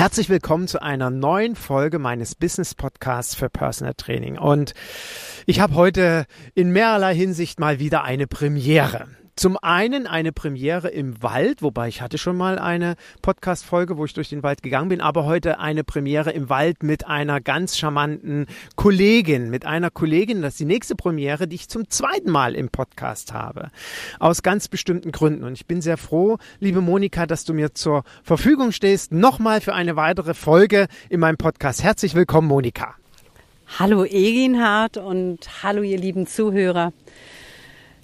[0.00, 4.38] Herzlich willkommen zu einer neuen Folge meines Business Podcasts für Personal Training.
[4.38, 4.72] Und
[5.44, 9.08] ich habe heute in mehrerlei Hinsicht mal wieder eine Premiere.
[9.36, 14.12] Zum einen eine Premiere im Wald, wobei ich hatte schon mal eine Podcast-Folge, wo ich
[14.12, 18.46] durch den Wald gegangen bin, aber heute eine Premiere im Wald mit einer ganz charmanten
[18.76, 22.68] Kollegin, mit einer Kollegin, das ist die nächste Premiere, die ich zum zweiten Mal im
[22.68, 23.70] Podcast habe.
[24.18, 25.44] Aus ganz bestimmten Gründen.
[25.44, 29.74] Und ich bin sehr froh, liebe Monika, dass du mir zur Verfügung stehst, nochmal für
[29.74, 31.82] eine weitere Folge in meinem Podcast.
[31.82, 32.94] Herzlich willkommen, Monika.
[33.78, 36.92] Hallo Eginhard und hallo ihr lieben Zuhörer.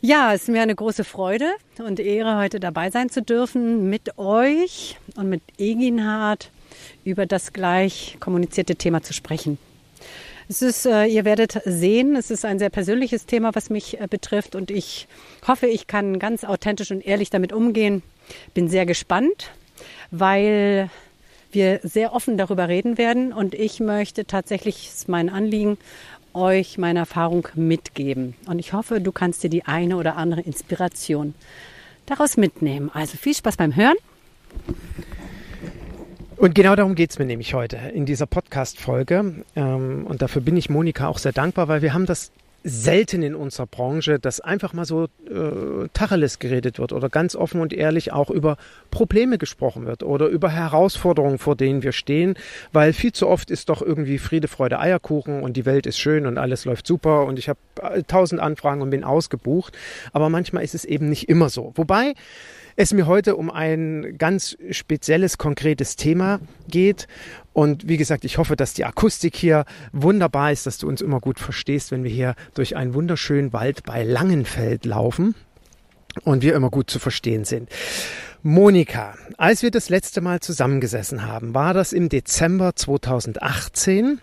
[0.07, 4.19] Ja, es ist mir eine große Freude und Ehre, heute dabei sein zu dürfen mit
[4.19, 6.53] euch und mit Eginhard
[7.03, 9.59] über das gleich kommunizierte Thema zu sprechen.
[10.49, 14.07] Es ist, äh, ihr werdet sehen, es ist ein sehr persönliches Thema, was mich äh,
[14.09, 15.09] betrifft und ich
[15.45, 18.05] hoffe, ich kann ganz authentisch und ehrlich damit umgehen.
[18.55, 19.51] Bin sehr gespannt,
[20.12, 20.89] weil
[21.51, 25.79] wir sehr offen darüber reden werden und ich möchte tatsächlich, ist mein Anliegen,
[26.37, 28.34] euch meine Erfahrung mitgeben.
[28.47, 31.34] Und ich hoffe, du kannst dir die eine oder andere Inspiration
[32.06, 32.91] daraus mitnehmen.
[32.93, 33.97] Also viel Spaß beim Hören.
[36.37, 39.45] Und genau darum geht es mir nämlich heute in dieser Podcast-Folge.
[39.56, 42.31] Ähm, und dafür bin ich Monika auch sehr dankbar, weil wir haben das
[42.69, 47.60] selten in unserer Branche, dass einfach mal so äh, Tacheles geredet wird oder ganz offen
[47.60, 48.56] und ehrlich auch über
[48.91, 52.34] Probleme gesprochen wird oder über Herausforderungen, vor denen wir stehen,
[52.72, 56.26] weil viel zu oft ist doch irgendwie Friede, Freude, Eierkuchen und die Welt ist schön
[56.26, 59.76] und alles läuft super und ich habe äh, tausend Anfragen und bin ausgebucht,
[60.12, 61.72] aber manchmal ist es eben nicht immer so.
[61.76, 62.15] Wobei
[62.76, 67.09] es mir heute um ein ganz spezielles, konkretes Thema geht.
[67.56, 71.21] Und wie gesagt, ich hoffe, dass die Akustik hier wunderbar ist, dass du uns immer
[71.21, 75.34] gut verstehst, wenn wir hier durch einen wunderschönen Wald bei Langenfeld laufen
[76.22, 77.71] und wir immer gut zu verstehen sind.
[78.43, 84.21] Monika, als wir das letzte Mal zusammengesessen haben, war das im Dezember 2018.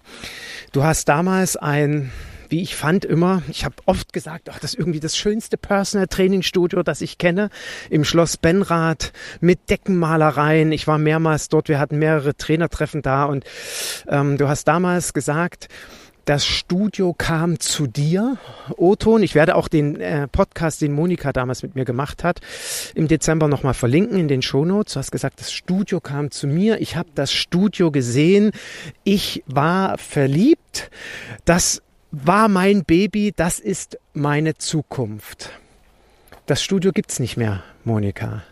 [0.71, 2.11] Du hast damals ein
[2.53, 6.05] wie ich fand immer, ich habe oft gesagt, ach, das ist irgendwie das schönste Personal
[6.05, 7.49] Training Studio, das ich kenne,
[7.89, 10.71] im Schloss Benrath mit Deckenmalereien.
[10.71, 13.43] Ich war mehrmals dort, wir hatten mehrere Trainertreffen da und
[14.07, 15.67] ähm, du hast damals gesagt,
[16.25, 18.37] das Studio kam zu dir,
[18.77, 19.23] Oton.
[19.23, 22.39] Ich werde auch den äh, Podcast, den Monika damals mit mir gemacht hat,
[22.93, 24.93] im Dezember nochmal verlinken in den Shownotes.
[24.93, 26.79] Du hast gesagt, das Studio kam zu mir.
[26.81, 28.51] Ich habe das Studio gesehen.
[29.03, 30.91] Ich war verliebt.
[31.45, 31.81] Das
[32.13, 35.49] war mein Baby, das ist meine Zukunft.
[36.45, 38.43] Das Studio gibt's nicht mehr, Monika.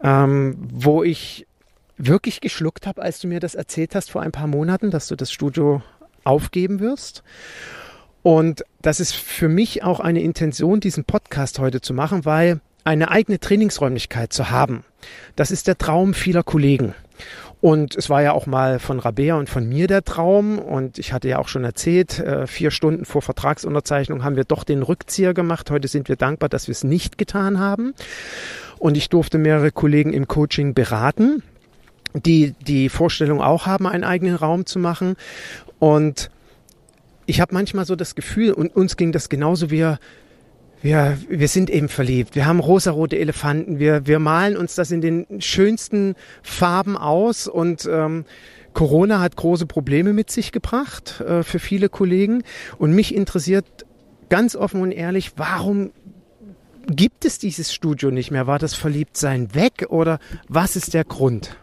[0.00, 1.46] Ähm, wo ich
[1.96, 5.16] wirklich geschluckt habe, als du mir das erzählt hast vor ein paar Monaten, dass du
[5.16, 5.82] das Studio
[6.22, 7.24] aufgeben wirst.
[8.22, 13.10] Und das ist für mich auch eine Intention, diesen Podcast heute zu machen, weil eine
[13.10, 14.84] eigene Trainingsräumlichkeit zu haben,
[15.34, 16.94] das ist der Traum vieler Kollegen.
[17.62, 20.58] Und es war ja auch mal von Rabea und von mir der Traum.
[20.58, 24.64] Und ich hatte ja auch schon erzählt, äh, vier Stunden vor Vertragsunterzeichnung haben wir doch
[24.64, 25.70] den Rückzieher gemacht.
[25.70, 27.94] Heute sind wir dankbar, dass wir es nicht getan haben.
[28.80, 31.44] Und ich durfte mehrere Kollegen im Coaching beraten,
[32.14, 35.14] die die Vorstellung auch haben, einen eigenen Raum zu machen.
[35.78, 36.32] Und
[37.26, 40.00] ich habe manchmal so das Gefühl, und uns ging das genauso, wir
[40.82, 42.34] wir, wir sind eben verliebt.
[42.34, 43.78] Wir haben rosarote Elefanten.
[43.78, 48.24] Wir, wir malen uns das in den schönsten Farben aus und ähm,
[48.74, 52.42] Corona hat große Probleme mit sich gebracht äh, für viele Kollegen.
[52.78, 53.66] Und mich interessiert
[54.28, 55.92] ganz offen und ehrlich, warum
[56.86, 58.46] gibt es dieses Studio nicht mehr?
[58.46, 60.18] War das Verliebtsein weg oder
[60.48, 61.56] was ist der Grund?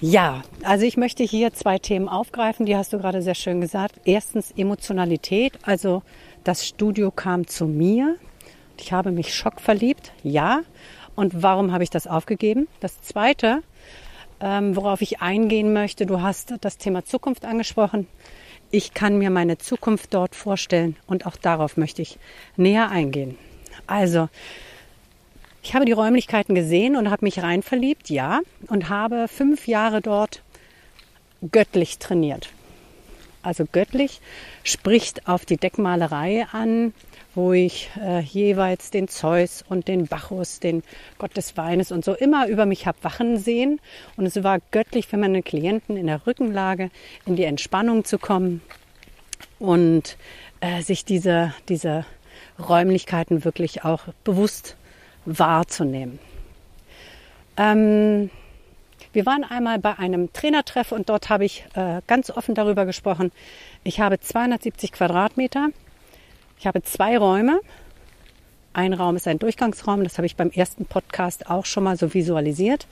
[0.00, 3.96] Ja, also ich möchte hier zwei Themen aufgreifen, die hast du gerade sehr schön gesagt.
[4.04, 6.02] Erstens Emotionalität, also
[6.44, 8.16] das Studio kam zu mir.
[8.78, 10.62] Ich habe mich schockverliebt, ja.
[11.14, 12.68] Und warum habe ich das aufgegeben?
[12.80, 13.62] Das Zweite,
[14.40, 18.06] ähm, worauf ich eingehen möchte, du hast das Thema Zukunft angesprochen.
[18.70, 22.18] Ich kann mir meine Zukunft dort vorstellen und auch darauf möchte ich
[22.56, 23.36] näher eingehen.
[23.86, 24.28] Also,
[25.62, 30.00] ich habe die Räumlichkeiten gesehen und habe mich rein verliebt, ja, und habe fünf Jahre
[30.00, 30.42] dort
[31.50, 32.50] göttlich trainiert.
[33.48, 34.20] Also göttlich,
[34.62, 36.92] spricht auf die Deckmalerei an,
[37.34, 40.82] wo ich äh, jeweils den Zeus und den Bacchus, den
[41.18, 43.80] Gott des Weines und so immer über mich habe wachen sehen.
[44.16, 46.90] Und es war göttlich für meine Klienten in der Rückenlage
[47.26, 48.60] in die Entspannung zu kommen
[49.58, 50.16] und
[50.60, 52.04] äh, sich diese, diese
[52.58, 54.76] Räumlichkeiten wirklich auch bewusst
[55.24, 56.18] wahrzunehmen.
[57.56, 58.30] Ähm,
[59.18, 63.32] wir waren einmal bei einem Trainertreff und dort habe ich äh, ganz offen darüber gesprochen.
[63.82, 65.70] Ich habe 270 Quadratmeter.
[66.56, 67.60] Ich habe zwei Räume.
[68.72, 72.14] Ein Raum ist ein Durchgangsraum, das habe ich beim ersten Podcast auch schon mal so
[72.14, 72.86] visualisiert.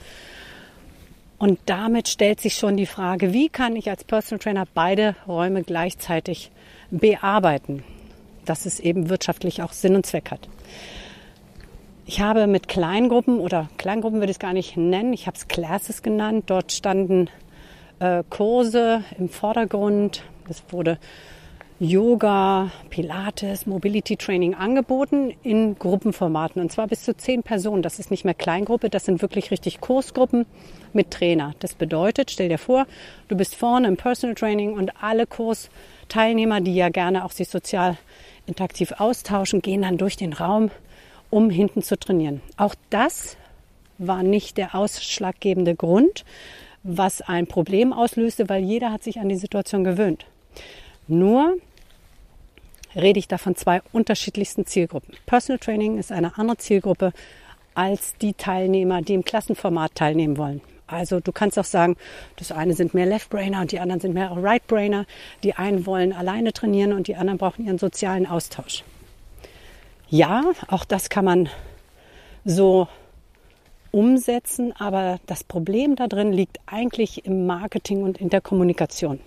[1.39, 5.63] Und damit stellt sich schon die Frage, wie kann ich als Personal Trainer beide Räume
[5.63, 6.51] gleichzeitig
[6.91, 7.85] bearbeiten,
[8.45, 10.49] dass es eben wirtschaftlich auch Sinn und Zweck hat.
[12.09, 15.49] Ich habe mit Kleingruppen oder Kleingruppen würde ich es gar nicht nennen, ich habe es
[15.49, 16.45] Classes genannt.
[16.47, 17.29] Dort standen
[17.99, 20.23] äh, Kurse im Vordergrund.
[20.49, 21.01] Es wurde
[21.81, 27.83] Yoga, Pilates, Mobility Training angeboten in Gruppenformaten und zwar bis zu zehn Personen.
[27.83, 30.47] Das ist nicht mehr Kleingruppe, das sind wirklich richtig Kursgruppen
[30.93, 31.55] mit Trainer.
[31.59, 32.87] Das bedeutet, stell dir vor,
[33.27, 37.99] du bist vorne im Personal Training und alle Kursteilnehmer, die ja gerne auch sich sozial
[38.47, 40.71] interaktiv austauschen, gehen dann durch den Raum
[41.31, 42.41] um hinten zu trainieren.
[42.57, 43.37] Auch das
[43.99, 46.25] war nicht der ausschlaggebende Grund,
[46.83, 50.27] was ein Problem auslöste, weil jeder hat sich an die Situation gewöhnt.
[51.09, 51.57] Nur
[52.95, 55.15] rede ich da von zwei unterschiedlichsten Zielgruppen.
[55.27, 57.13] Personal Training ist eine andere Zielgruppe
[57.75, 60.61] als die Teilnehmer, die im Klassenformat teilnehmen wollen.
[60.87, 61.97] Also du kannst auch sagen,
[62.37, 65.05] das eine sind mehr Left-Brainer und die anderen sind mehr Right-Brainer.
[65.43, 68.85] Die einen wollen alleine trainieren und die anderen brauchen ihren sozialen Austausch.
[70.09, 71.49] Ja, auch das kann man
[72.45, 72.87] so
[73.91, 79.21] umsetzen, aber das Problem da drin liegt eigentlich im Marketing und in der Kommunikation.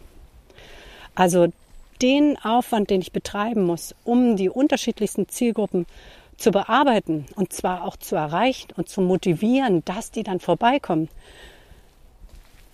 [1.15, 1.47] Also
[2.01, 5.85] den Aufwand, den ich betreiben muss, um die unterschiedlichsten Zielgruppen
[6.37, 11.09] zu bearbeiten und zwar auch zu erreichen und zu motivieren, dass die dann vorbeikommen,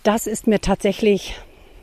[0.03, 1.35] das ist mir tatsächlich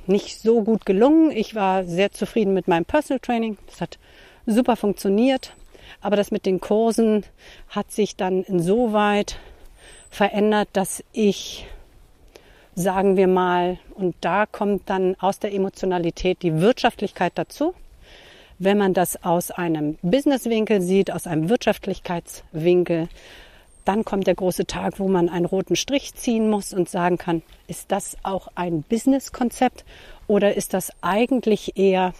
[0.06, 1.32] nicht so gut gelungen.
[1.32, 3.58] Ich war sehr zufrieden mit meinem Personal Training.
[3.66, 3.98] Das hat
[4.46, 5.54] super funktioniert.
[6.00, 7.24] Aber das mit den Kursen
[7.68, 9.38] hat sich dann insoweit
[10.10, 11.66] verändert, dass ich,
[12.74, 17.74] sagen wir mal, und da kommt dann aus der Emotionalität die Wirtschaftlichkeit dazu.
[18.58, 23.08] Wenn man das aus einem Businesswinkel sieht, aus einem Wirtschaftlichkeitswinkel,
[23.84, 27.42] dann kommt der große Tag, wo man einen roten Strich ziehen muss und sagen kann,
[27.66, 29.84] ist das auch ein Businesskonzept
[30.28, 32.12] oder ist das eigentlich eher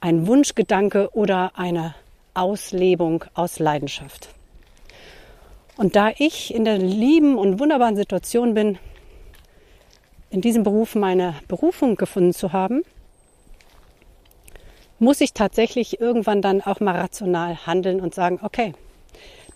[0.00, 1.94] ein Wunschgedanke oder eine
[2.34, 4.28] Auslebung aus Leidenschaft.
[5.76, 8.78] Und da ich in der lieben und wunderbaren Situation bin,
[10.30, 12.82] in diesem Beruf meine Berufung gefunden zu haben,
[14.98, 18.74] muss ich tatsächlich irgendwann dann auch mal rational handeln und sagen, okay,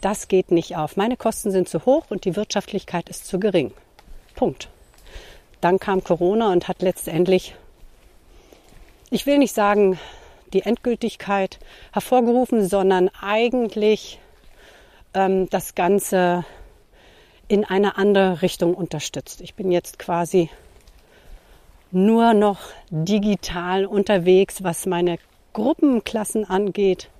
[0.00, 0.96] das geht nicht auf.
[0.96, 3.72] Meine Kosten sind zu hoch und die Wirtschaftlichkeit ist zu gering.
[4.34, 4.68] Punkt.
[5.60, 7.54] Dann kam Corona und hat letztendlich,
[9.10, 9.98] ich will nicht sagen,
[10.54, 11.58] die Endgültigkeit
[11.92, 14.18] hervorgerufen, sondern eigentlich
[15.12, 16.44] ähm, das Ganze
[17.48, 19.40] in eine andere Richtung unterstützt.
[19.40, 20.48] Ich bin jetzt quasi
[21.90, 25.19] nur noch digital unterwegs, was meine
[25.52, 27.10] Gruppenklassen angeht.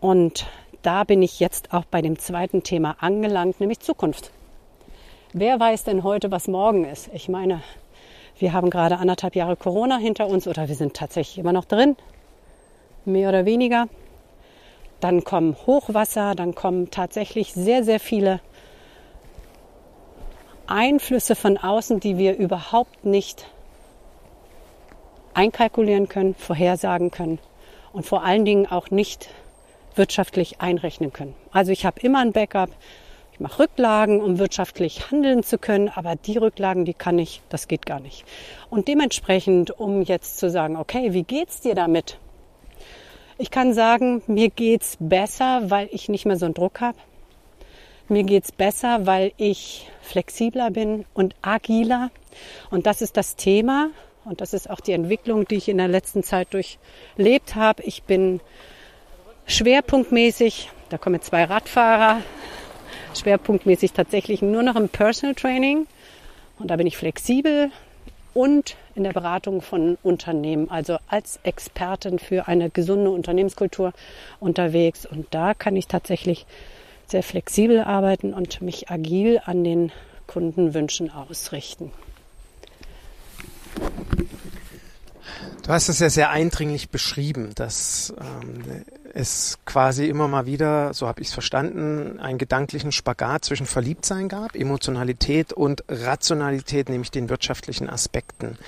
[0.00, 0.46] Und
[0.82, 4.30] da bin ich jetzt auch bei dem zweiten Thema angelangt, nämlich Zukunft.
[5.32, 7.10] Wer weiß denn heute, was morgen ist?
[7.12, 7.62] Ich meine,
[8.38, 11.96] wir haben gerade anderthalb Jahre Corona hinter uns oder wir sind tatsächlich immer noch drin
[13.06, 13.88] mehr oder weniger.
[15.00, 18.40] Dann kommen Hochwasser, dann kommen tatsächlich sehr, sehr viele
[20.66, 23.46] Einflüsse von außen, die wir überhaupt nicht
[25.34, 27.38] einkalkulieren können, vorhersagen können
[27.92, 29.28] und vor allen Dingen auch nicht
[29.94, 31.34] wirtschaftlich einrechnen können.
[31.52, 32.70] Also ich habe immer ein Backup.
[33.32, 37.68] Ich mache Rücklagen, um wirtschaftlich handeln zu können, aber die Rücklagen, die kann ich, das
[37.68, 38.24] geht gar nicht.
[38.70, 42.18] Und dementsprechend, um jetzt zu sagen, okay, wie geht's dir damit?
[43.38, 46.96] Ich kann sagen, mir geht's besser, weil ich nicht mehr so einen Druck habe.
[48.08, 52.10] Mir geht's besser, weil ich flexibler bin und agiler.
[52.70, 53.90] Und das ist das Thema
[54.24, 57.82] und das ist auch die Entwicklung, die ich in der letzten Zeit durchlebt habe.
[57.82, 58.40] Ich bin
[59.46, 62.22] schwerpunktmäßig, da kommen zwei Radfahrer,
[63.14, 65.86] schwerpunktmäßig tatsächlich nur noch im Personal Training.
[66.58, 67.70] Und da bin ich flexibel,
[68.36, 73.94] und in der Beratung von Unternehmen, also als Expertin für eine gesunde Unternehmenskultur
[74.40, 75.06] unterwegs.
[75.06, 76.44] Und da kann ich tatsächlich
[77.06, 79.90] sehr flexibel arbeiten und mich agil an den
[80.26, 81.92] Kundenwünschen ausrichten.
[85.62, 88.84] Du hast es ja sehr eindringlich beschrieben, dass ähm,
[89.16, 94.28] es quasi immer mal wieder, so habe ich es verstanden, einen gedanklichen Spagat zwischen Verliebtsein
[94.28, 98.58] gab, Emotionalität und Rationalität, nämlich den wirtschaftlichen Aspekten.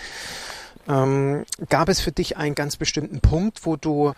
[0.88, 4.14] Ähm, gab es für dich einen ganz bestimmten Punkt, wo du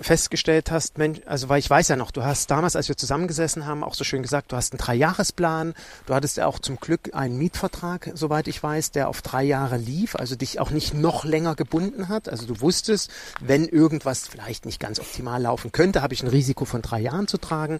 [0.00, 3.66] festgestellt hast, Mensch, also weil ich weiß ja noch, du hast damals, als wir zusammengesessen
[3.66, 5.74] haben, auch so schön gesagt, du hast einen Dreijahresplan,
[6.06, 9.76] du hattest ja auch zum Glück einen Mietvertrag, soweit ich weiß, der auf drei Jahre
[9.76, 12.28] lief, also dich auch nicht noch länger gebunden hat.
[12.28, 16.64] Also du wusstest, wenn irgendwas vielleicht nicht ganz optimal laufen könnte, habe ich ein Risiko
[16.64, 17.78] von drei Jahren zu tragen.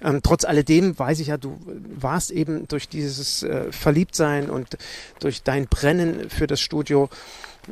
[0.00, 4.76] Ähm, trotz alledem weiß ich ja, du warst eben durch dieses äh, Verliebtsein und
[5.20, 7.08] durch dein Brennen für das Studio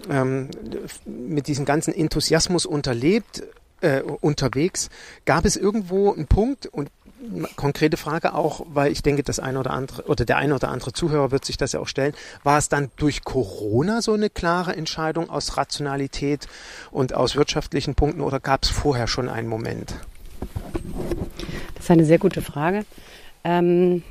[0.08, 0.48] ähm,
[1.04, 3.42] mit diesem ganzen Enthusiasmus unterlebt,
[3.84, 4.88] äh, unterwegs.
[5.26, 6.90] Gab es irgendwo einen Punkt und
[7.56, 10.92] konkrete Frage auch, weil ich denke, das eine oder andere oder der eine oder andere
[10.92, 12.14] Zuhörer wird sich das ja auch stellen.
[12.42, 16.48] War es dann durch Corona so eine klare Entscheidung aus Rationalität
[16.90, 19.94] und aus wirtschaftlichen Punkten oder gab es vorher schon einen Moment?
[21.74, 22.84] Das ist eine sehr gute Frage.
[23.42, 24.02] Ähm,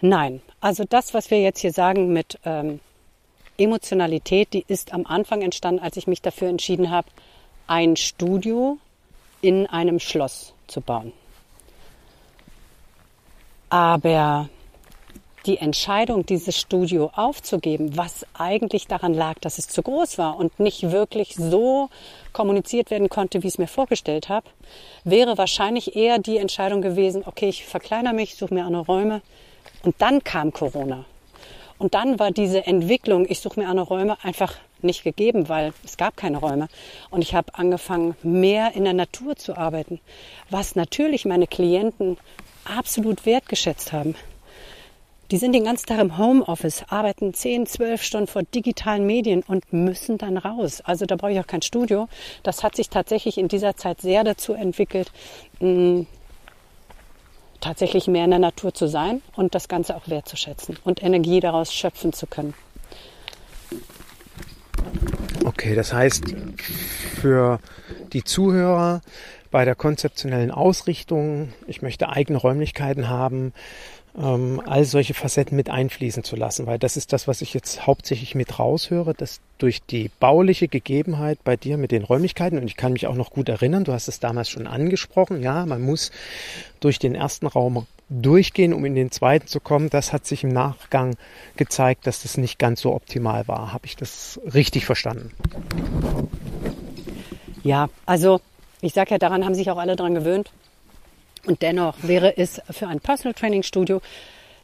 [0.00, 2.80] nein, also das, was wir jetzt hier sagen mit ähm,
[3.58, 7.08] Emotionalität, die ist am Anfang entstanden, als ich mich dafür entschieden habe,
[7.66, 8.78] ein Studio
[9.40, 11.12] in einem Schloss zu bauen.
[13.70, 14.48] Aber
[15.46, 20.60] die Entscheidung, dieses Studio aufzugeben, was eigentlich daran lag, dass es zu groß war und
[20.60, 21.88] nicht wirklich so
[22.32, 24.48] kommuniziert werden konnte, wie ich es mir vorgestellt habe,
[25.04, 29.22] wäre wahrscheinlich eher die Entscheidung gewesen, okay, ich verkleinere mich, suche mir andere Räume.
[29.82, 31.04] Und dann kam Corona.
[31.78, 35.96] Und dann war diese Entwicklung, ich suche mir andere Räume, einfach nicht gegeben, weil es
[35.96, 36.68] gab keine Räume.
[37.10, 40.00] Und ich habe angefangen, mehr in der Natur zu arbeiten,
[40.50, 42.16] was natürlich meine Klienten
[42.64, 44.14] absolut wertgeschätzt haben.
[45.30, 49.72] Die sind den ganzen Tag im Homeoffice, arbeiten 10, 12 Stunden vor digitalen Medien und
[49.72, 50.82] müssen dann raus.
[50.82, 52.06] Also da brauche ich auch kein Studio.
[52.42, 55.10] Das hat sich tatsächlich in dieser Zeit sehr dazu entwickelt,
[57.62, 61.72] tatsächlich mehr in der Natur zu sein und das Ganze auch wertzuschätzen und Energie daraus
[61.72, 62.52] schöpfen zu können.
[65.44, 66.34] Okay, das heißt,
[67.20, 67.60] für
[68.12, 69.02] die Zuhörer
[69.50, 73.52] bei der konzeptionellen Ausrichtung, ich möchte eigene Räumlichkeiten haben,
[74.16, 77.86] ähm, all solche Facetten mit einfließen zu lassen, weil das ist das, was ich jetzt
[77.86, 82.76] hauptsächlich mit raushöre, dass durch die bauliche Gegebenheit bei dir mit den Räumlichkeiten, und ich
[82.76, 86.10] kann mich auch noch gut erinnern, du hast es damals schon angesprochen, ja, man muss
[86.80, 87.86] durch den ersten Raum
[88.20, 89.90] durchgehen, um in den zweiten zu kommen.
[89.90, 91.16] Das hat sich im Nachgang
[91.56, 93.72] gezeigt, dass das nicht ganz so optimal war.
[93.72, 95.32] Habe ich das richtig verstanden?
[97.62, 98.40] Ja, also
[98.80, 100.50] ich sage ja, daran haben sich auch alle dran gewöhnt.
[101.46, 104.00] Und dennoch wäre es für ein Personal Training Studio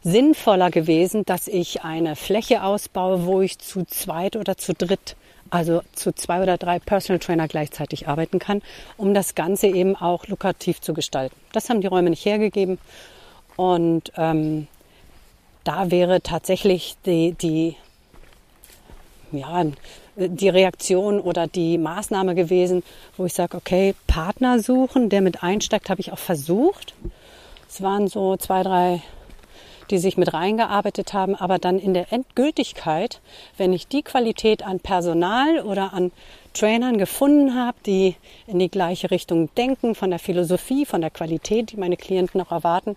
[0.01, 5.17] sinnvoller gewesen, dass ich eine Fläche ausbaue, wo ich zu zweit oder zu dritt,
[5.49, 8.61] also zu zwei oder drei Personal Trainer gleichzeitig arbeiten kann,
[8.95, 11.35] um das Ganze eben auch lukrativ zu gestalten.
[11.51, 12.77] Das haben die Räume nicht hergegeben.
[13.59, 14.67] Und ähm,
[15.65, 17.75] da wäre tatsächlich die, die
[19.33, 19.65] ja,
[20.15, 22.83] die Reaktion oder die Maßnahme gewesen,
[23.17, 26.93] wo ich sage, okay, Partner suchen, der mit einsteigt, habe ich auch versucht.
[27.67, 29.01] Es waren so zwei, drei,
[29.89, 33.19] die sich mit reingearbeitet haben, aber dann in der Endgültigkeit,
[33.57, 36.13] wenn ich die Qualität an Personal oder an
[36.53, 38.15] Trainern gefunden habe, die
[38.47, 42.51] in die gleiche Richtung denken, von der Philosophie, von der Qualität, die meine Klienten auch
[42.51, 42.95] erwarten,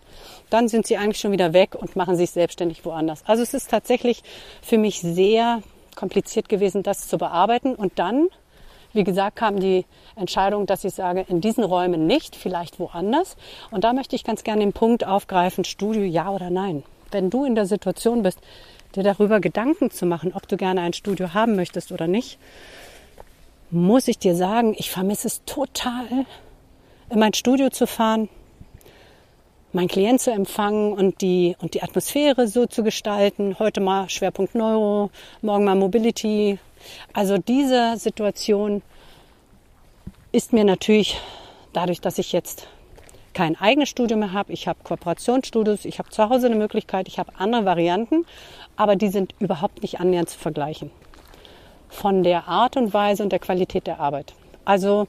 [0.51, 3.23] dann sind sie eigentlich schon wieder weg und machen sich selbstständig woanders.
[3.27, 4.23] Also es ist tatsächlich
[4.63, 5.63] für mich sehr
[5.95, 7.75] kompliziert gewesen, das zu bearbeiten.
[7.75, 8.29] Und dann,
[8.93, 9.85] wie gesagt, kam die
[10.17, 13.37] Entscheidung, dass ich sage, in diesen Räumen nicht, vielleicht woanders.
[13.71, 16.83] Und da möchte ich ganz gerne den Punkt aufgreifen, Studio ja oder nein.
[17.11, 18.41] Wenn du in der Situation bist,
[18.95, 22.39] dir darüber Gedanken zu machen, ob du gerne ein Studio haben möchtest oder nicht,
[23.73, 26.27] muss ich dir sagen, ich vermisse es total,
[27.09, 28.29] in mein Studio zu fahren,
[29.73, 33.59] meinen Klient zu empfangen und die, und die Atmosphäre so zu gestalten.
[33.59, 35.11] Heute mal Schwerpunkt Neuro,
[35.41, 36.59] morgen mal Mobility.
[37.15, 38.83] Also diese Situation
[40.33, 41.19] ist mir natürlich
[41.73, 42.69] dadurch, dass ich jetzt
[43.33, 47.19] kein eigenes Studio mehr habe, ich habe Kooperationsstudios, ich habe zu Hause eine Möglichkeit, ich
[47.19, 48.27] habe andere Varianten,
[48.77, 50.91] aber die sind überhaupt nicht annähernd zu vergleichen.
[51.93, 54.35] Von der Art und Weise und der Qualität der Arbeit.
[54.65, 55.07] Also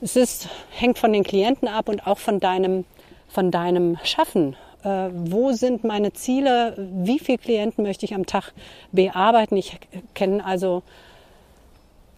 [0.00, 2.84] es ist, hängt von den Klienten ab und auch von deinem
[3.32, 4.56] von deinem Schaffen.
[4.84, 6.74] Äh, wo sind meine Ziele?
[6.76, 8.52] Wie viele Klienten möchte ich am Tag
[8.92, 9.56] bearbeiten?
[9.56, 9.78] Ich
[10.14, 10.82] kenne also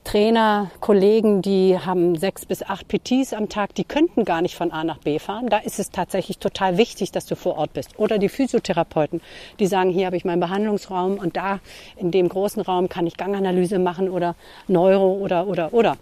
[0.04, 4.70] Trainer, Kollegen, die haben sechs bis acht PTs am Tag, die könnten gar nicht von
[4.70, 5.48] A nach B fahren.
[5.48, 7.98] Da ist es tatsächlich total wichtig, dass du vor Ort bist.
[7.98, 9.22] Oder die Physiotherapeuten,
[9.58, 11.60] die sagen, hier habe ich meinen Behandlungsraum und da
[11.96, 14.36] in dem großen Raum kann ich Ganganalyse machen oder
[14.68, 15.96] Neuro oder, oder, oder.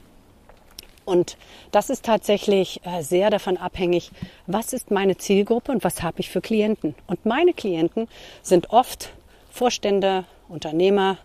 [1.04, 1.36] Und
[1.70, 4.10] das ist tatsächlich äh, sehr davon abhängig,
[4.46, 6.94] was ist meine Zielgruppe und was habe ich für Klienten.
[7.06, 8.08] Und meine Klienten
[8.42, 9.12] sind oft
[9.50, 11.18] Vorstände, Unternehmer,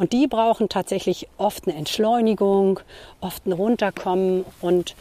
[0.00, 2.80] und die brauchen tatsächlich oft eine Entschleunigung,
[3.20, 4.46] oft ein Runterkommen.
[4.62, 4.96] Und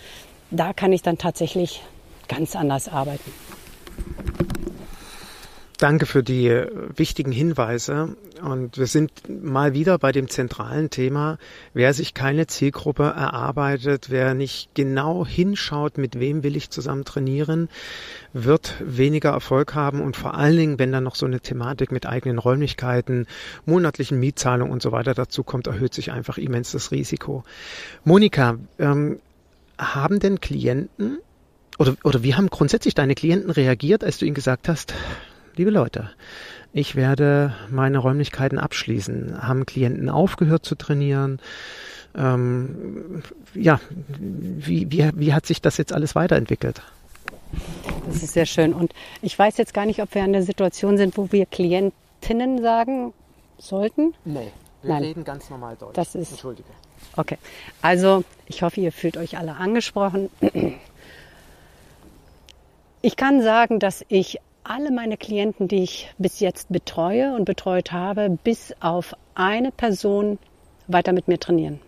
[0.51, 1.81] da kann ich dann tatsächlich
[2.27, 3.31] ganz anders arbeiten.
[5.79, 8.17] Danke für die äh, wichtigen Hinweise.
[8.41, 11.38] Und wir sind mal wieder bei dem zentralen Thema,
[11.74, 17.69] wer sich keine Zielgruppe erarbeitet, wer nicht genau hinschaut, mit wem will ich zusammen trainieren,
[18.33, 22.05] wird weniger Erfolg haben und vor allen Dingen, wenn dann noch so eine Thematik mit
[22.05, 23.25] eigenen Räumlichkeiten,
[23.65, 27.45] monatlichen Mietzahlungen und so weiter dazu kommt, erhöht sich einfach immens das Risiko.
[28.03, 29.19] Monika, ähm,
[29.77, 31.19] haben denn Klienten
[31.77, 34.93] oder, oder wie haben grundsätzlich deine Klienten reagiert, als du ihnen gesagt hast,
[35.60, 36.10] liebe Leute,
[36.72, 39.46] ich werde meine Räumlichkeiten abschließen.
[39.46, 41.42] Haben Klienten aufgehört zu trainieren?
[42.16, 43.24] Ähm,
[43.54, 43.82] ja,
[44.18, 46.82] wie, wie, wie hat sich das jetzt alles weiterentwickelt?
[48.06, 48.74] Das ist sehr schön.
[48.74, 52.62] Und ich weiß jetzt gar nicht, ob wir in der Situation sind, wo wir Klientinnen
[52.62, 53.13] sagen
[53.58, 54.13] sollten.
[54.24, 55.04] Nee, wir Nein.
[55.04, 55.96] reden ganz normal Deutsch.
[55.96, 56.70] Das ist, Entschuldige.
[57.18, 57.38] Okay,
[57.82, 60.30] also ich hoffe, ihr fühlt euch alle angesprochen.
[63.01, 67.91] Ich kann sagen, dass ich alle meine Klienten, die ich bis jetzt betreue und betreut
[67.91, 70.38] habe, bis auf eine Person
[70.88, 71.79] weiter mit mir trainieren.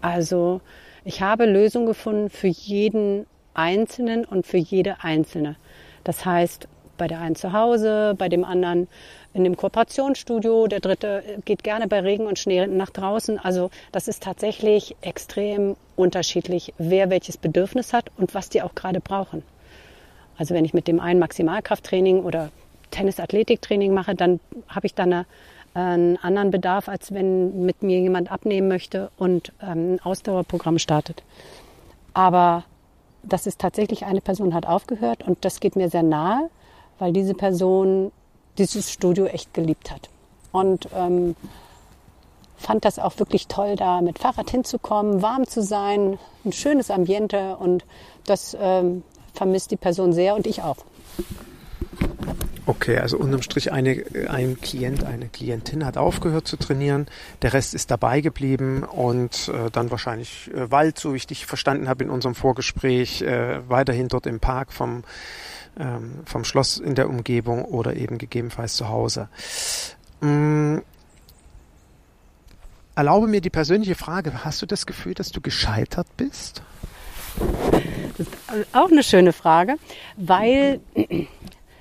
[0.00, 0.60] Also
[1.04, 5.54] ich habe Lösungen gefunden für jeden Einzelnen und für jede Einzelne.
[6.02, 8.88] Das heißt, bei der einen zu Hause, bei dem anderen
[9.32, 13.38] in dem Kooperationsstudio, der dritte geht gerne bei Regen und Schnee nach draußen.
[13.38, 19.00] Also das ist tatsächlich extrem unterschiedlich, wer welches Bedürfnis hat und was die auch gerade
[19.00, 19.44] brauchen.
[20.38, 22.50] Also wenn ich mit dem einen Maximalkrafttraining oder
[22.90, 25.26] Tennis-Athletiktraining mache, dann habe ich dann eine,
[25.74, 31.22] einen anderen Bedarf, als wenn mit mir jemand abnehmen möchte und ähm, ein Ausdauerprogramm startet.
[32.14, 32.64] Aber
[33.22, 36.48] das ist tatsächlich eine Person hat aufgehört und das geht mir sehr nahe,
[36.98, 38.12] weil diese Person
[38.56, 40.08] dieses Studio echt geliebt hat.
[40.50, 41.36] Und ähm,
[42.56, 47.56] fand das auch wirklich toll, da mit Fahrrad hinzukommen, warm zu sein, ein schönes Ambiente
[47.56, 47.84] und
[48.26, 49.04] das ähm,
[49.38, 50.84] vermisst die Person sehr und ich auch.
[52.66, 57.06] Okay, also unterm Strich eine, ein Klient, eine Klientin hat aufgehört zu trainieren,
[57.40, 61.46] der Rest ist dabei geblieben und äh, dann wahrscheinlich äh, Wald, so wie ich dich
[61.46, 65.04] verstanden habe in unserem Vorgespräch, äh, weiterhin dort im Park vom,
[65.80, 69.30] ähm, vom Schloss in der Umgebung oder eben gegebenenfalls zu Hause.
[70.20, 70.80] Mm,
[72.96, 76.60] erlaube mir die persönliche Frage, hast du das Gefühl, dass du gescheitert bist?
[78.18, 79.76] Das ist auch eine schöne Frage,
[80.16, 80.80] weil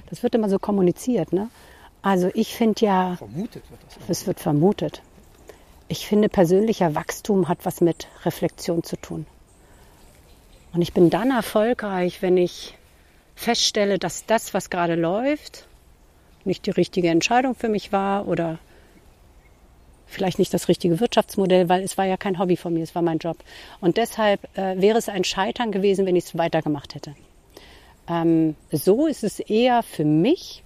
[0.10, 1.34] das wird immer so kommuniziert.
[1.34, 1.50] Ne?
[2.02, 5.02] Also ich finde ja, vermutet wird das es wird vermutet.
[5.89, 9.26] Ich finde, persönlicher Wachstum hat was mit Reflexion zu tun.
[10.73, 12.78] Und ich bin dann erfolgreich, wenn ich
[13.36, 15.67] feststelle, dass das, was gerade läuft,
[16.43, 18.60] nicht die richtige Entscheidung für mich war oder
[20.08, 23.02] vielleicht nicht das richtige Wirtschaftsmodell, weil es war ja kein Hobby von mir, es war
[23.02, 23.38] mein Job.
[23.82, 27.13] Und deshalb äh, wäre es ein Scheitern gewesen, wenn ich es weitergemacht hätte.
[28.10, 30.63] Ähm, so ist es eher für mich.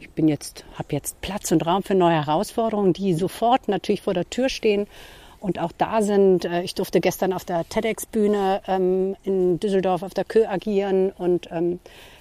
[0.00, 4.14] Ich bin jetzt, habe jetzt Platz und Raum für neue Herausforderungen, die sofort natürlich vor
[4.14, 4.86] der Tür stehen
[5.40, 6.44] und auch da sind.
[6.44, 11.48] Äh, ich durfte gestern auf der TEDx-Bühne ähm, in Düsseldorf auf der Kö agieren und
[11.50, 11.80] ähm,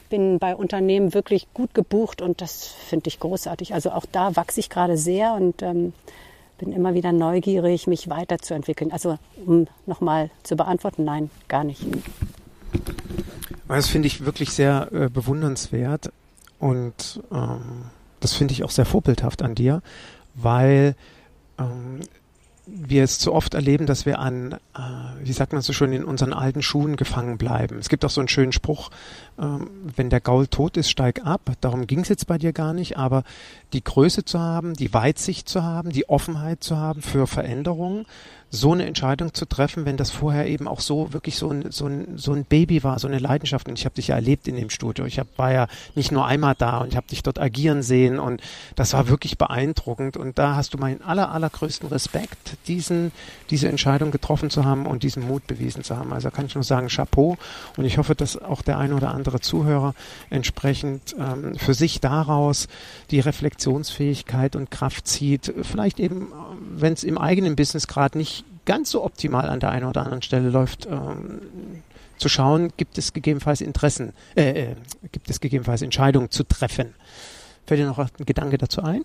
[0.10, 3.74] bin bei Unternehmen wirklich gut gebucht und das finde ich großartig.
[3.74, 5.94] Also auch da wachse ich gerade sehr und ähm,
[6.64, 8.92] bin immer wieder neugierig, mich weiterzuentwickeln.
[8.92, 11.86] Also um nochmal zu beantworten, nein, gar nicht.
[13.68, 16.12] Das finde ich wirklich sehr äh, bewundernswert
[16.60, 17.86] und ähm,
[18.20, 19.82] das finde ich auch sehr vorbildhaft an dir,
[20.36, 20.96] weil
[21.60, 22.00] ähm,
[22.66, 24.80] wir es zu oft erleben, dass wir an, äh,
[25.22, 27.78] wie sagt man so schön, in unseren alten Schuhen gefangen bleiben.
[27.78, 28.90] Es gibt auch so einen schönen Spruch,
[29.38, 31.42] ähm, wenn der Gaul tot ist, steig ab.
[31.60, 33.24] Darum ging es jetzt bei dir gar nicht, aber
[33.74, 38.06] die Größe zu haben, die Weitsicht zu haben, die Offenheit zu haben für Veränderungen,
[38.56, 41.88] so eine Entscheidung zu treffen, wenn das vorher eben auch so wirklich so ein, so
[41.88, 43.68] ein, so ein Baby war, so eine Leidenschaft.
[43.68, 45.06] Und ich habe dich ja erlebt in dem Studio.
[45.06, 48.20] Ich hab, war ja nicht nur einmal da und ich habe dich dort agieren sehen
[48.20, 48.44] und
[48.76, 50.18] das war wirklich beeindruckend.
[50.18, 53.12] Und da hast du meinen aller, allergrößten Respekt, diesen,
[53.50, 56.14] diese Entscheidung getroffen zu haben und diesen Mut bewiesen zu haben.
[56.14, 57.38] Also kann ich nur sagen, Chapeau.
[57.76, 59.96] Und ich hoffe, dass auch der eine oder andere Zuhörer
[60.30, 62.68] entsprechend ähm, für sich daraus
[63.10, 65.52] die Reflexionsfähigkeit und Kraft zieht.
[65.64, 66.32] Vielleicht eben,
[66.70, 70.22] wenn es im eigenen Business gerade nicht ganz so optimal an der einen oder anderen
[70.22, 71.42] Stelle läuft, ähm,
[72.18, 74.76] zu schauen, gibt es gegebenenfalls Interessen, äh, äh,
[75.12, 76.94] gibt es gegebenenfalls Entscheidungen zu treffen.
[77.66, 79.04] Fällt dir noch ein Gedanke dazu ein?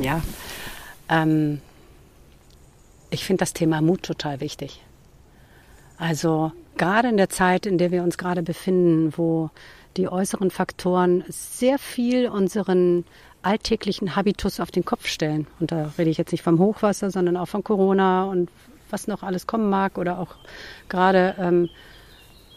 [0.00, 0.22] Ja,
[1.08, 1.60] ähm,
[3.10, 4.82] ich finde das Thema Mut total wichtig.
[5.98, 9.50] Also gerade in der Zeit, in der wir uns gerade befinden, wo
[9.96, 13.04] die äußeren Faktoren sehr viel unseren
[13.42, 15.46] alltäglichen Habitus auf den Kopf stellen.
[15.58, 18.50] Und da rede ich jetzt nicht vom Hochwasser, sondern auch von Corona und
[18.90, 20.34] was noch alles kommen mag oder auch
[20.88, 21.68] gerade ähm,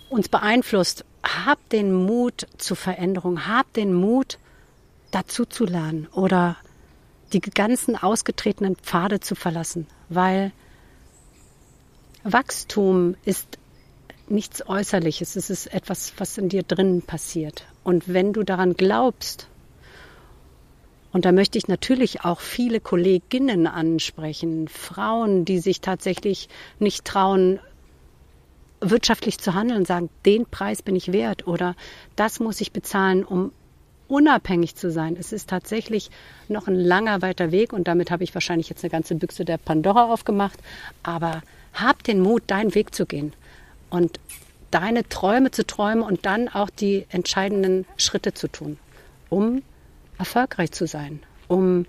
[0.09, 1.05] uns beeinflusst.
[1.23, 4.39] Habt den Mut zur Veränderung, habt den Mut
[5.11, 6.57] dazu zu lernen oder
[7.31, 10.51] die ganzen ausgetretenen Pfade zu verlassen, weil
[12.23, 13.57] Wachstum ist
[14.27, 17.65] nichts Äußerliches, es ist etwas, was in dir drinnen passiert.
[17.83, 19.49] Und wenn du daran glaubst,
[21.13, 26.49] und da möchte ich natürlich auch viele Kolleginnen ansprechen, Frauen, die sich tatsächlich
[26.79, 27.59] nicht trauen,
[28.81, 31.75] wirtschaftlich zu handeln sagen, den Preis bin ich wert oder
[32.15, 33.51] das muss ich bezahlen, um
[34.07, 35.15] unabhängig zu sein.
[35.17, 36.09] Es ist tatsächlich
[36.49, 39.57] noch ein langer weiter Weg und damit habe ich wahrscheinlich jetzt eine ganze Büchse der
[39.57, 40.59] Pandora aufgemacht.
[41.03, 43.33] Aber hab den Mut, deinen Weg zu gehen
[43.89, 44.19] und
[44.71, 48.77] deine Träume zu träumen und dann auch die entscheidenden Schritte zu tun,
[49.29, 49.61] um
[50.17, 51.85] erfolgreich zu sein, um,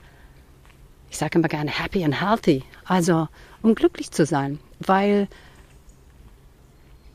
[1.10, 3.28] ich sage immer gerne, happy and healthy, also
[3.62, 5.28] um glücklich zu sein, weil,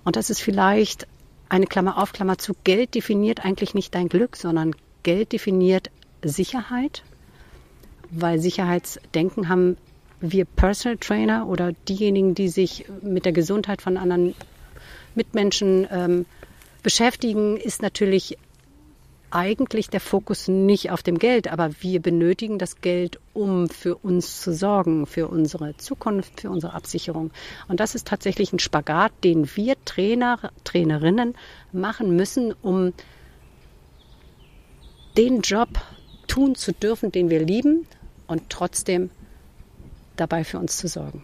[0.03, 1.07] und das ist vielleicht
[1.49, 5.89] eine Klammer auf, Klammer zu, Geld definiert eigentlich nicht dein Glück, sondern Geld definiert
[6.23, 7.03] Sicherheit,
[8.11, 9.77] weil Sicherheitsdenken haben
[10.21, 14.35] wir Personal Trainer oder diejenigen, die sich mit der Gesundheit von anderen
[15.15, 16.25] Mitmenschen ähm,
[16.83, 18.37] beschäftigen, ist natürlich
[19.31, 24.41] eigentlich der Fokus nicht auf dem Geld, aber wir benötigen das Geld, um für uns
[24.41, 27.31] zu sorgen, für unsere Zukunft, für unsere Absicherung.
[27.67, 31.35] Und das ist tatsächlich ein Spagat, den wir Trainer, Trainerinnen
[31.71, 32.93] machen müssen, um
[35.17, 35.69] den Job
[36.27, 37.87] tun zu dürfen, den wir lieben
[38.27, 39.09] und trotzdem
[40.15, 41.23] dabei für uns zu sorgen.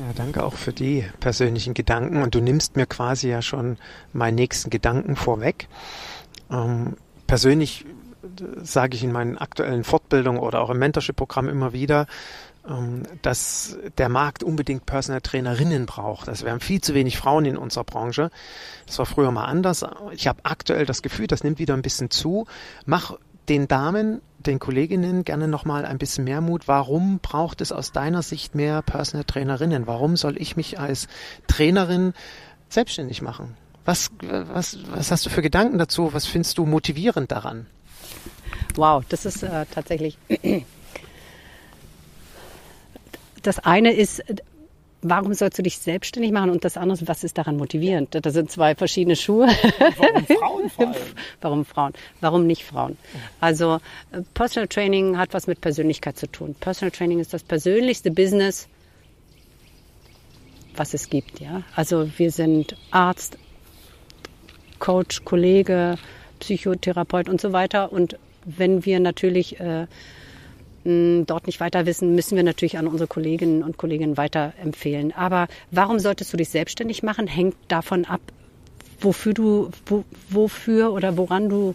[0.00, 2.22] Ja, danke auch für die persönlichen Gedanken.
[2.22, 3.76] Und du nimmst mir quasi ja schon
[4.14, 5.68] meinen nächsten Gedanken vorweg.
[6.50, 12.06] Ähm, persönlich äh, sage ich in meinen aktuellen Fortbildungen oder auch im Mentorship-Programm immer wieder,
[12.66, 16.30] ähm, dass der Markt unbedingt Personal Trainerinnen braucht.
[16.30, 18.30] Also wir haben viel zu wenig Frauen in unserer Branche.
[18.86, 19.84] Das war früher mal anders.
[20.12, 22.46] Ich habe aktuell das Gefühl, das nimmt wieder ein bisschen zu.
[22.86, 23.18] Mach
[23.50, 26.68] den Damen, den Kolleginnen gerne nochmal ein bisschen mehr Mut.
[26.68, 29.88] Warum braucht es aus deiner Sicht mehr Personal Trainerinnen?
[29.88, 31.08] Warum soll ich mich als
[31.48, 32.14] Trainerin
[32.68, 33.56] selbstständig machen?
[33.84, 36.14] Was, was, was hast du für Gedanken dazu?
[36.14, 37.66] Was findest du motivierend daran?
[38.76, 40.16] Wow, das ist äh, tatsächlich
[43.42, 44.22] das eine ist,
[45.02, 46.50] warum sollst du dich selbstständig machen?
[46.50, 48.14] Und das andere was ist daran motivierend?
[48.14, 49.46] Das sind zwei verschiedene Schuhe.
[49.96, 50.96] Warum Frauen vor allem?
[51.40, 51.92] Warum Frauen?
[52.20, 52.96] Warum nicht Frauen?
[53.40, 53.80] Also
[54.12, 56.54] äh, Personal Training hat was mit Persönlichkeit zu tun.
[56.58, 58.68] Personal Training ist das persönlichste Business,
[60.76, 61.40] was es gibt.
[61.40, 61.62] Ja?
[61.74, 63.38] Also wir sind Arzt,
[64.78, 65.96] Coach, Kollege,
[66.40, 67.92] Psychotherapeut und so weiter.
[67.92, 69.86] Und wenn wir natürlich äh,
[71.26, 75.12] dort nicht weiter wissen, müssen wir natürlich an unsere Kolleginnen und Kollegen weiterempfehlen.
[75.12, 78.20] Aber warum solltest du dich selbstständig machen, hängt davon ab,
[79.00, 81.74] wofür du, wo, wofür oder woran du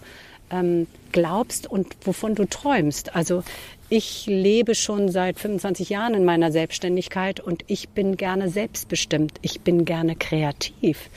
[0.51, 3.15] ähm, glaubst und wovon du träumst.
[3.15, 3.43] Also
[3.89, 9.37] ich lebe schon seit 25 Jahren in meiner Selbstständigkeit und ich bin gerne selbstbestimmt.
[9.41, 11.09] Ich bin gerne kreativ.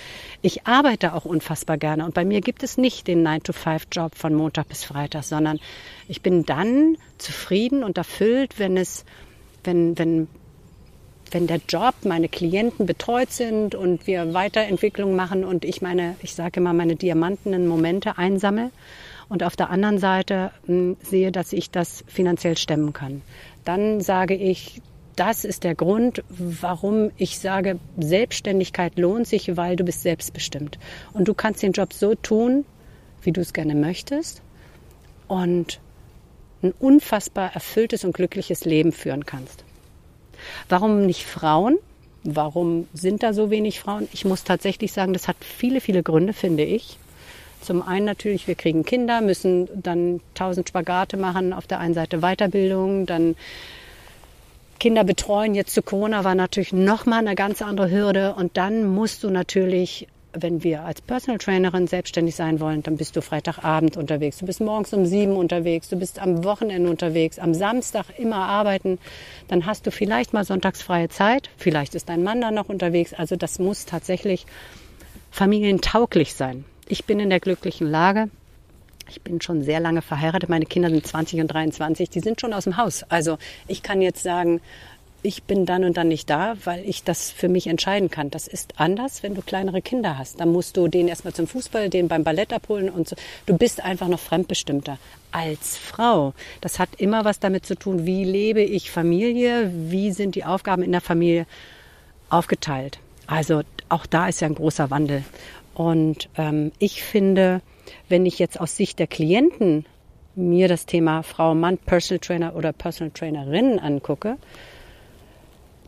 [0.43, 4.69] Ich arbeite auch unfassbar gerne und bei mir gibt es nicht den 9-to-5-Job von Montag
[4.69, 5.59] bis Freitag, sondern
[6.09, 9.05] ich bin dann zufrieden und erfüllt, wenn es,
[9.65, 10.29] wenn, wenn,
[11.31, 16.35] wenn der Job, meine Klienten betreut sind und wir Weiterentwicklung machen und ich meine, ich
[16.35, 18.71] sage immer, meine diamantenen Momente einsammle
[19.29, 23.23] und auf der anderen Seite hm, sehe, dass ich das finanziell stemmen kann.
[23.65, 24.81] Dann sage ich,
[25.17, 30.79] das ist der Grund, warum ich sage, Selbstständigkeit lohnt sich, weil du bist selbstbestimmt.
[31.13, 32.65] Und du kannst den Job so tun,
[33.23, 34.43] wie du es gerne möchtest
[35.27, 35.81] und
[36.63, 39.65] ein unfassbar erfülltes und glückliches Leben führen kannst.
[40.69, 41.79] Warum nicht Frauen?
[42.25, 44.09] Warum sind da so wenig Frauen?
[44.13, 46.99] Ich muss tatsächlich sagen, das hat viele, viele Gründe, finde ich.
[47.61, 51.53] Zum einen natürlich, wir kriegen Kinder, müssen dann tausend Spagate machen.
[51.53, 53.37] Auf der einen Seite Weiterbildung, dann
[54.79, 55.55] Kinder betreuen.
[55.55, 58.35] Jetzt zu Corona war natürlich nochmal eine ganz andere Hürde.
[58.35, 63.17] Und dann musst du natürlich wenn wir als Personal Trainerin selbstständig sein wollen, dann bist
[63.17, 67.55] du Freitagabend unterwegs, du bist morgens um sieben unterwegs, du bist am Wochenende unterwegs, am
[67.55, 68.99] Samstag immer arbeiten,
[69.49, 73.15] dann hast du vielleicht mal sonntagsfreie Zeit, vielleicht ist dein Mann dann noch unterwegs.
[73.15, 74.47] Also das muss tatsächlich
[75.31, 76.65] familientauglich sein.
[76.89, 78.31] Ich bin in der glücklichen Lage,
[79.11, 80.49] ich bin schon sehr lange verheiratet.
[80.49, 82.11] Meine Kinder sind 20 und 23.
[82.11, 83.05] Die sind schon aus dem Haus.
[83.09, 84.61] Also ich kann jetzt sagen,
[85.23, 88.31] ich bin dann und dann nicht da, weil ich das für mich entscheiden kann.
[88.31, 90.41] Das ist anders, wenn du kleinere Kinder hast.
[90.41, 93.17] Dann musst du den erstmal zum Fußball, den beim Ballett abholen und so.
[93.45, 94.99] Du bist einfach noch fremdbestimmter
[95.33, 96.35] als Frau.
[96.61, 100.83] Das hat immer was damit zu tun, wie lebe ich Familie, wie sind die Aufgaben
[100.83, 101.47] in der Familie
[102.31, 102.99] aufgeteilt.
[103.27, 105.25] Also auch da ist ja ein großer Wandel.
[105.79, 107.63] Und ähm, ich finde,
[108.09, 109.87] wenn ich jetzt aus Sicht der Klienten
[110.35, 114.39] mir das Thema Frau, Mann, Personal Trainer oder Personal Trainerin angucke,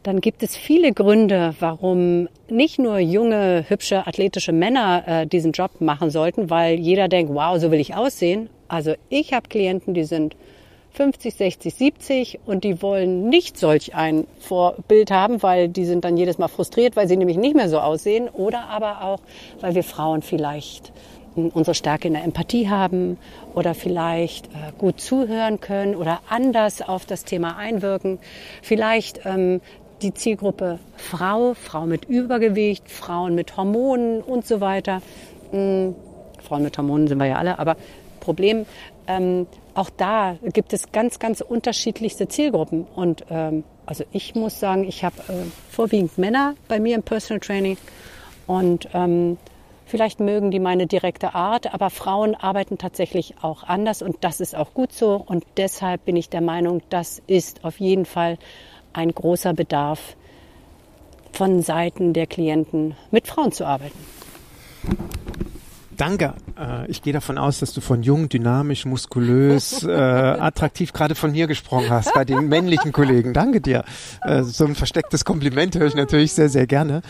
[0.05, 5.81] dann gibt es viele Gründe, warum nicht nur junge, hübsche, athletische Männer äh, diesen Job
[5.81, 8.49] machen sollten, weil jeder denkt, wow, so will ich aussehen.
[8.69, 10.37] Also ich habe Klienten, die sind
[10.93, 16.17] 50, 60, 70 und die wollen nicht solch ein Vorbild haben, weil die sind dann
[16.17, 19.21] jedes Mal frustriert, weil sie nämlich nicht mehr so aussehen oder aber auch,
[19.61, 20.93] weil wir Frauen vielleicht
[21.35, 23.19] unsere Stärke in der Empathie haben
[23.55, 28.19] oder vielleicht äh, gut zuhören können oder anders auf das Thema einwirken.
[28.63, 29.61] Vielleicht ähm,
[30.03, 35.03] die Zielgruppe Frau, Frau mit Übergewicht, Frauen mit Hormonen und so weiter.
[35.53, 35.95] Hm,
[36.43, 37.77] Frauen mit Hormonen sind wir ja alle, aber
[38.19, 38.67] Problem,
[39.07, 42.87] ähm, auch da gibt es ganz, ganz unterschiedlichste Zielgruppen.
[42.95, 47.41] Und ähm, also ich muss sagen, ich habe äh, vorwiegend Männer bei mir im Personal
[47.41, 47.77] Training
[48.47, 49.39] und ähm,
[49.91, 54.55] Vielleicht mögen die meine direkte Art, aber Frauen arbeiten tatsächlich auch anders und das ist
[54.55, 55.17] auch gut so.
[55.17, 58.39] Und deshalb bin ich der Meinung, das ist auf jeden Fall
[58.93, 60.15] ein großer Bedarf
[61.33, 63.99] von Seiten der Klienten, mit Frauen zu arbeiten.
[66.01, 66.33] Danke.
[66.59, 71.33] Äh, ich gehe davon aus, dass du von jung, dynamisch, muskulös, äh, attraktiv gerade von
[71.33, 73.35] mir gesprochen hast, bei den männlichen Kollegen.
[73.35, 73.85] Danke dir.
[74.23, 77.03] Äh, so ein verstecktes Kompliment höre ich natürlich sehr, sehr gerne.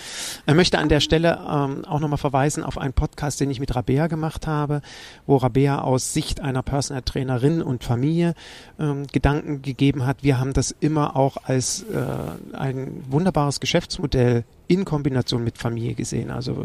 [0.44, 3.76] Ich möchte an der Stelle ähm, auch nochmal verweisen auf einen Podcast, den ich mit
[3.76, 4.82] Rabea gemacht habe,
[5.24, 8.34] wo Rabea aus Sicht einer Personal Trainerin und Familie
[8.80, 10.24] ähm, Gedanken gegeben hat.
[10.24, 16.30] Wir haben das immer auch als äh, ein wunderbares Geschäftsmodell in Kombination mit Familie gesehen.
[16.30, 16.64] Also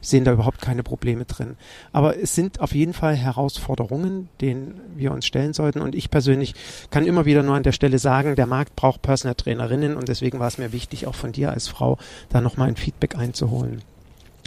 [0.00, 1.56] sehen da überhaupt keine Probleme drin.
[1.92, 5.82] Aber es sind auf jeden Fall Herausforderungen, denen wir uns stellen sollten.
[5.82, 6.54] Und ich persönlich
[6.90, 10.38] kann immer wieder nur an der Stelle sagen, der Markt braucht Personal Trainerinnen und deswegen
[10.38, 11.98] war es mir wichtig, auch von dir als Frau
[12.30, 13.82] da nochmal ein Feedback einzuholen.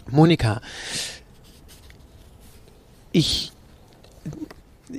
[0.10, 0.60] Monika,
[3.12, 3.52] ich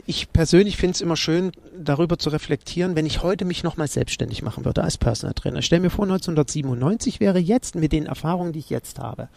[0.07, 4.43] ich persönlich finde es immer schön, darüber zu reflektieren, wenn ich heute mich nochmal selbstständig
[4.43, 5.63] machen würde als Personal Trainer.
[5.63, 9.29] Stell mir vor, 1997 wäre jetzt mit den Erfahrungen, die ich jetzt habe.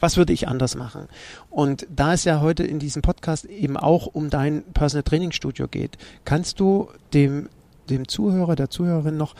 [0.00, 1.08] Was würde ich anders machen?
[1.50, 5.68] Und da es ja heute in diesem Podcast eben auch um dein Personal Training Studio
[5.68, 7.48] geht, kannst du dem
[7.90, 9.34] dem Zuhörer, der Zuhörerin noch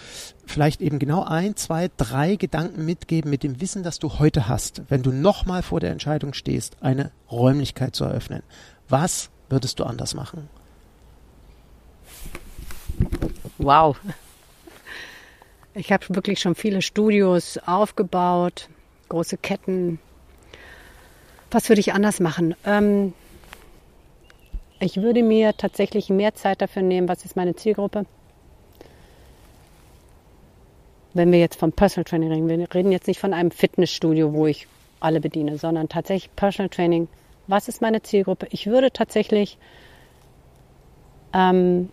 [0.45, 4.83] vielleicht eben genau ein, zwei, drei Gedanken mitgeben mit dem Wissen, das du heute hast,
[4.89, 8.43] wenn du nochmal vor der Entscheidung stehst, eine Räumlichkeit zu eröffnen.
[8.89, 10.49] Was würdest du anders machen?
[13.63, 13.97] Wow.
[15.75, 18.69] Ich habe wirklich schon viele Studios aufgebaut,
[19.09, 19.99] große Ketten.
[21.51, 22.55] Was würde ich anders machen?
[22.67, 23.15] Ähm,
[24.79, 28.05] ich würde mir tatsächlich mehr Zeit dafür nehmen, was ist meine Zielgruppe.
[31.15, 34.47] Wenn wir jetzt vom Personal Training reden, wir reden jetzt nicht von einem Fitnessstudio, wo
[34.47, 34.69] ich
[35.01, 37.09] alle bediene, sondern tatsächlich Personal Training
[37.47, 38.47] was ist meine Zielgruppe?
[38.51, 39.59] Ich würde tatsächlich
[41.33, 41.89] ähm,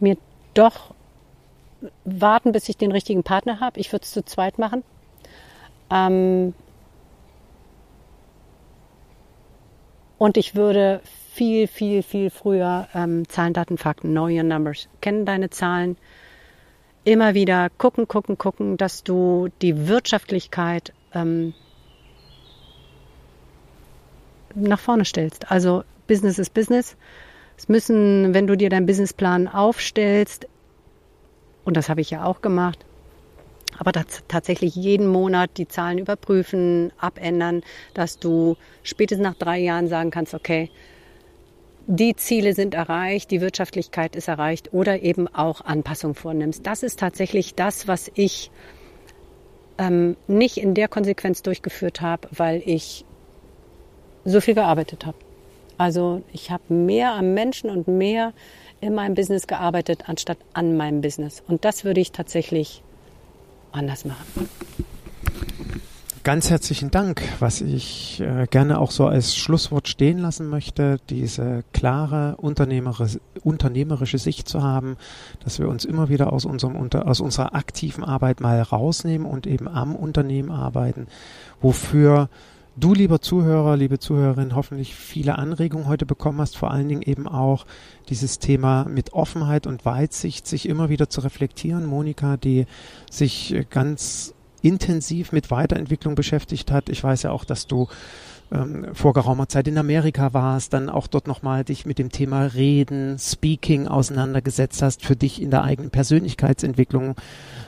[0.00, 0.16] mir
[0.54, 0.94] doch
[2.04, 3.80] warten, bis ich den richtigen Partner habe.
[3.80, 4.84] Ich würde es zu zweit machen.
[5.90, 6.54] Ähm,
[10.18, 11.00] und ich würde
[11.32, 15.96] viel, viel, viel früher ähm, Zahlen, Daten, Fakten, know your numbers, kennen deine Zahlen,
[17.02, 21.52] immer wieder gucken, gucken, gucken, dass du die Wirtschaftlichkeit ähm,
[24.54, 25.50] nach vorne stellst.
[25.50, 26.96] Also Business ist Business.
[27.56, 30.48] Es müssen, wenn du dir deinen Businessplan aufstellst,
[31.64, 32.84] und das habe ich ja auch gemacht,
[33.78, 33.92] aber
[34.28, 37.62] tatsächlich jeden Monat die Zahlen überprüfen, abändern,
[37.92, 40.70] dass du spätestens nach drei Jahren sagen kannst, okay,
[41.86, 46.66] die Ziele sind erreicht, die Wirtschaftlichkeit ist erreicht oder eben auch Anpassungen vornimmst.
[46.66, 48.50] Das ist tatsächlich das, was ich
[49.76, 53.04] ähm, nicht in der Konsequenz durchgeführt habe, weil ich
[54.24, 55.18] so viel gearbeitet habe.
[55.78, 58.32] Also ich habe mehr am Menschen und mehr
[58.80, 61.42] in meinem Business gearbeitet, anstatt an meinem Business.
[61.46, 62.82] Und das würde ich tatsächlich
[63.72, 64.48] anders machen.
[66.22, 71.64] ganz herzlichen Dank, was ich äh, gerne auch so als Schlusswort stehen lassen möchte, diese
[71.72, 74.96] klare unternehmerische, unternehmerische Sicht zu haben,
[75.42, 79.46] dass wir uns immer wieder aus, unserem, unter, aus unserer aktiven Arbeit mal rausnehmen und
[79.46, 81.08] eben am Unternehmen arbeiten,
[81.60, 82.28] wofür
[82.76, 87.28] du, lieber Zuhörer, liebe Zuhörerin, hoffentlich viele Anregungen heute bekommen hast, vor allen Dingen eben
[87.28, 87.66] auch
[88.08, 91.86] dieses Thema mit Offenheit und Weitsicht sich immer wieder zu reflektieren.
[91.86, 92.66] Monika, die
[93.10, 96.88] sich ganz intensiv mit Weiterentwicklung beschäftigt hat.
[96.88, 97.88] Ich weiß ja auch, dass du
[98.50, 102.44] ähm, vor geraumer Zeit in Amerika warst, dann auch dort nochmal dich mit dem Thema
[102.46, 107.14] Reden, Speaking auseinandergesetzt hast, für dich in der eigenen Persönlichkeitsentwicklung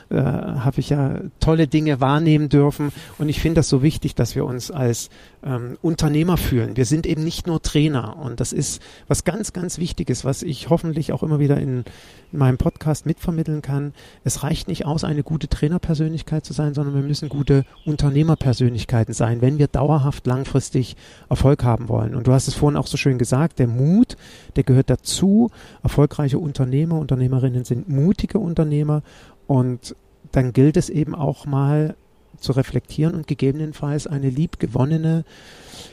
[0.09, 2.91] äh, habe ich ja tolle Dinge wahrnehmen dürfen.
[3.17, 5.09] Und ich finde das so wichtig, dass wir uns als
[5.43, 6.77] ähm, Unternehmer fühlen.
[6.77, 8.17] Wir sind eben nicht nur Trainer.
[8.17, 11.83] Und das ist was ganz, ganz Wichtiges, was ich hoffentlich auch immer wieder in,
[12.31, 13.93] in meinem Podcast mitvermitteln kann.
[14.23, 19.41] Es reicht nicht aus, eine gute Trainerpersönlichkeit zu sein, sondern wir müssen gute Unternehmerpersönlichkeiten sein,
[19.41, 20.95] wenn wir dauerhaft langfristig
[21.29, 22.15] Erfolg haben wollen.
[22.15, 24.17] Und du hast es vorhin auch so schön gesagt, der Mut,
[24.55, 25.51] der gehört dazu.
[25.83, 29.03] Erfolgreiche Unternehmer, Unternehmerinnen sind mutige Unternehmer
[29.47, 29.95] und
[30.31, 31.95] dann gilt es eben auch mal
[32.39, 35.25] zu reflektieren und gegebenenfalls eine liebgewonnene,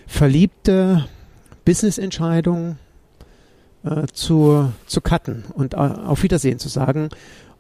[0.07, 1.07] verliebte
[1.65, 2.77] Business-Entscheidung
[3.85, 7.09] äh, zu, zu cutten und äh, auf Wiedersehen zu sagen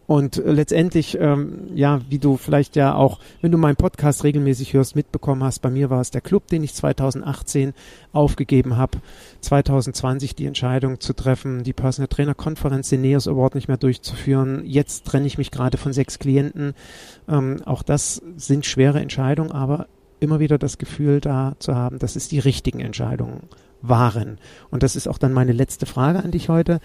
[0.06, 4.96] und letztendlich, ähm, ja, wie du vielleicht ja auch, wenn du meinen Podcast regelmäßig hörst,
[4.96, 7.72] mitbekommen hast, bei mir war es der Club, den ich 2018
[8.12, 8.98] aufgegeben habe,
[9.40, 14.62] 2020 die Entscheidung zu treffen, die Personal Trainer Konferenz, den NEOS Award nicht mehr durchzuführen.
[14.66, 16.74] Jetzt trenne ich mich gerade von sechs Klienten.
[17.26, 19.86] Ähm, auch das sind schwere Entscheidungen, aber
[20.20, 23.42] immer wieder das Gefühl da zu haben, dass es die richtigen Entscheidungen
[23.80, 24.38] waren.
[24.70, 26.80] Und das ist auch dann meine letzte Frage an dich heute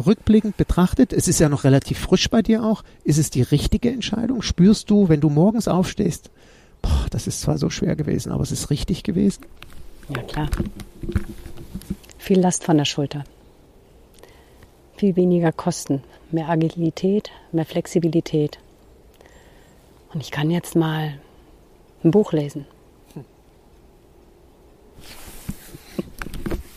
[0.00, 3.90] rückblickend betrachtet, es ist ja noch relativ frisch bei dir auch, ist es die richtige
[3.90, 4.42] Entscheidung?
[4.42, 6.30] Spürst du, wenn du morgens aufstehst,
[6.82, 9.44] boah, das ist zwar so schwer gewesen, aber es ist richtig gewesen?
[10.14, 10.48] Ja, klar.
[12.18, 13.24] Viel Last von der Schulter.
[14.96, 18.58] Viel weniger Kosten, mehr Agilität, mehr Flexibilität.
[20.12, 21.18] Und ich kann jetzt mal
[22.02, 22.66] ein Buch lesen.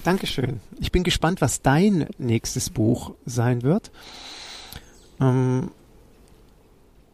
[0.03, 0.59] Dankeschön.
[0.79, 3.91] Ich bin gespannt, was dein nächstes Buch sein wird.
[5.21, 5.71] Ähm,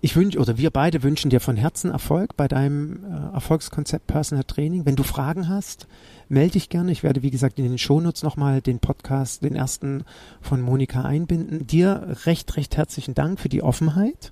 [0.02, 4.46] ich wünsche, oder wir beide wünschen dir von Herzen Erfolg bei deinem äh, Erfolgskonzept Personal
[4.46, 4.86] Training.
[4.86, 5.88] Wenn du Fragen hast,
[6.30, 6.92] melde dich gerne.
[6.92, 10.06] Ich werde, wie gesagt, in den Shownotes nochmal den Podcast, den ersten
[10.42, 11.68] von Monika einbinden.
[11.68, 14.32] Dir recht, recht herzlichen Dank für die Offenheit.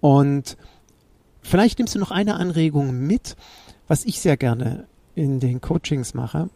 [0.00, 0.56] Und
[1.42, 3.36] vielleicht nimmst du noch eine Anregung mit,
[3.86, 6.48] was ich sehr gerne in den Coachings mache,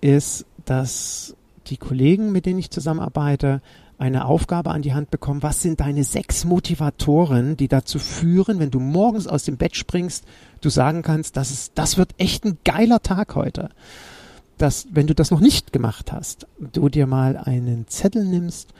[0.00, 1.34] ist dass
[1.68, 3.60] die Kollegen, mit denen ich zusammenarbeite,
[3.98, 5.42] eine Aufgabe an die Hand bekommen.
[5.42, 10.24] Was sind deine sechs Motivatoren, die dazu führen, wenn du morgens aus dem Bett springst,
[10.60, 13.70] du sagen kannst, das ist, das wird echt ein geiler Tag heute.
[14.58, 18.72] Dass, wenn du das noch nicht gemacht hast, du dir mal einen Zettel nimmst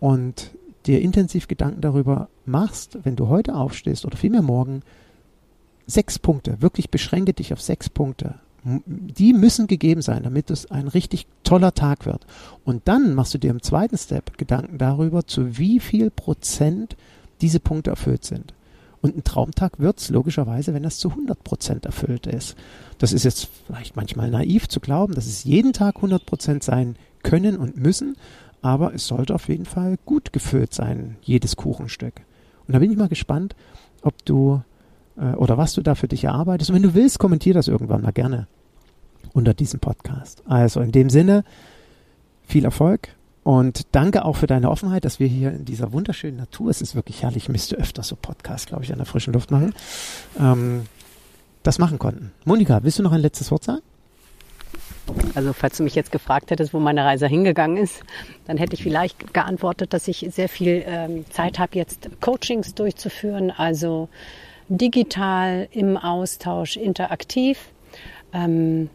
[0.00, 0.50] und
[0.86, 4.82] dir intensiv Gedanken darüber machst, wenn du heute aufstehst oder vielmehr morgen,
[5.86, 8.36] sechs Punkte, wirklich beschränke dich auf sechs Punkte
[8.66, 12.26] die müssen gegeben sein, damit es ein richtig toller Tag wird.
[12.64, 16.96] Und dann machst du dir im zweiten Step Gedanken darüber, zu wie viel Prozent
[17.40, 18.54] diese Punkte erfüllt sind.
[19.02, 22.56] Und ein Traumtag wird es logischerweise, wenn das zu 100 Prozent erfüllt ist.
[22.98, 26.96] Das ist jetzt vielleicht manchmal naiv zu glauben, dass es jeden Tag 100 Prozent sein
[27.22, 28.16] können und müssen,
[28.62, 32.14] aber es sollte auf jeden Fall gut gefüllt sein, jedes Kuchenstück.
[32.66, 33.54] Und da bin ich mal gespannt,
[34.02, 34.60] ob du
[35.16, 36.70] äh, oder was du da für dich erarbeitest.
[36.70, 38.48] Und wenn du willst, kommentier das irgendwann mal gerne
[39.36, 40.42] unter diesem Podcast.
[40.48, 41.44] Also in dem Sinne,
[42.46, 43.10] viel Erfolg
[43.44, 46.94] und danke auch für deine Offenheit, dass wir hier in dieser wunderschönen Natur, es ist
[46.94, 49.74] wirklich herrlich, ich müsste öfter so Podcasts, glaube ich, an der frischen Luft machen,
[50.40, 50.86] ähm,
[51.62, 52.32] das machen konnten.
[52.46, 53.82] Monika, willst du noch ein letztes Wort sagen?
[55.34, 58.02] Also falls du mich jetzt gefragt hättest, wo meine Reise hingegangen ist,
[58.46, 63.50] dann hätte ich vielleicht geantwortet, dass ich sehr viel ähm, Zeit habe, jetzt Coachings durchzuführen,
[63.50, 64.08] also
[64.68, 67.58] digital im Austausch, interaktiv.
[68.32, 68.88] Ähm,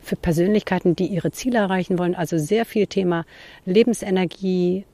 [0.00, 2.14] für Persönlichkeiten, die ihre Ziele erreichen wollen.
[2.14, 3.24] Also sehr viel Thema
[3.64, 4.84] Lebensenergie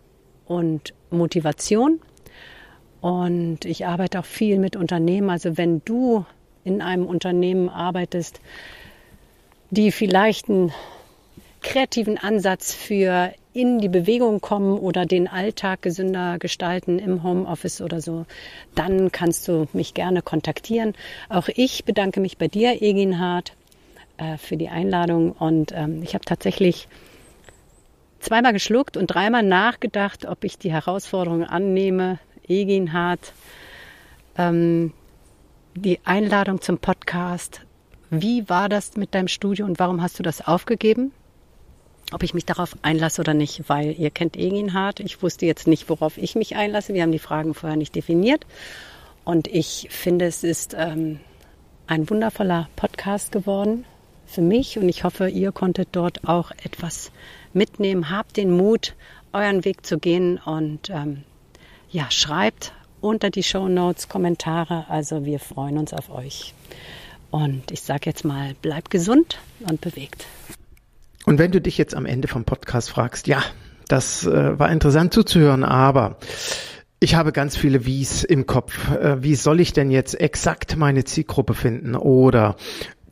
[0.47, 2.01] und Motivation.
[3.01, 5.31] Und ich arbeite auch viel mit Unternehmen.
[5.31, 6.25] Also wenn du
[6.65, 8.41] in einem Unternehmen arbeitest,
[9.71, 10.73] die vielleicht einen
[11.63, 18.01] kreativen Ansatz für in die Bewegung kommen oder den Alltag gesünder gestalten im Homeoffice oder
[18.01, 18.27] so,
[18.75, 20.95] dann kannst du mich gerne kontaktieren.
[21.29, 23.55] Auch ich bedanke mich bei dir, Egin Hart,
[24.19, 25.33] äh, für die Einladung.
[25.33, 26.89] Und ähm, ich habe tatsächlich
[28.21, 32.19] zweimal geschluckt und dreimal nachgedacht, ob ich die Herausforderung annehme.
[32.49, 33.33] Egin Hart.
[34.37, 34.93] Ähm,
[35.75, 37.61] die Einladung zum Podcast.
[38.11, 41.13] Wie war das mit deinem Studio und warum hast du das aufgegeben?
[42.13, 45.01] Ob ich mich darauf einlasse oder nicht, weil ihr kennt Egin hart.
[45.01, 46.95] Ich wusste jetzt nicht, worauf ich mich einlasse.
[46.95, 48.47] Wir haben die Fragen vorher nicht definiert.
[49.25, 51.19] Und ich finde, es ist ähm,
[51.89, 53.85] ein wundervoller Podcast geworden
[54.27, 54.79] für mich.
[54.79, 57.11] Und ich hoffe, ihr konntet dort auch etwas
[57.53, 58.11] mitnehmen.
[58.11, 58.95] Habt den Mut,
[59.33, 61.23] euren Weg zu gehen und ähm,
[61.91, 64.87] ja, schreibt unter die Show Notes Kommentare.
[64.89, 66.55] Also wir freuen uns auf euch.
[67.31, 70.27] Und ich sage jetzt mal, bleibt gesund und bewegt.
[71.25, 73.43] Und wenn du dich jetzt am Ende vom Podcast fragst, ja,
[73.89, 76.19] das äh, war interessant zuzuhören, aber
[76.99, 78.91] ich habe ganz viele Wies im Kopf.
[78.91, 81.95] Äh, wie soll ich denn jetzt exakt meine Zielgruppe finden?
[81.95, 82.57] Oder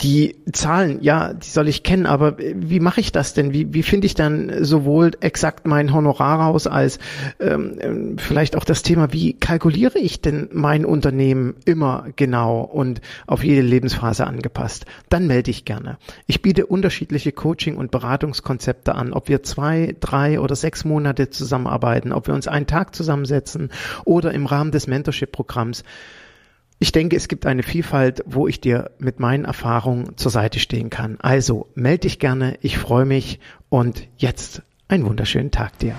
[0.01, 3.53] die Zahlen, ja, die soll ich kennen, aber wie mache ich das denn?
[3.53, 6.99] Wie, wie finde ich dann sowohl exakt mein Honorar raus als
[7.39, 13.03] ähm, ähm, vielleicht auch das Thema, wie kalkuliere ich denn mein Unternehmen immer genau und
[13.29, 14.85] auf jede Lebensphase angepasst?
[15.11, 15.99] Dann melde ich gerne.
[16.27, 22.13] Ich biete unterschiedliche Coaching- und Beratungskonzepte an, ob wir zwei, drei oder sechs Monate zusammenarbeiten,
[22.13, 23.71] ob wir uns einen Tag zusammensetzen
[24.05, 25.85] oder im Rahmen des Mentorship-Programms.
[26.85, 30.91] Ich denke, es gibt eine Vielfalt, wo ich dir mit meinen Erfahrungen zur Seite stehen
[30.91, 31.17] kann.
[31.19, 35.95] Also melde dich gerne, ich freue mich und jetzt einen wunderschönen Tag dir.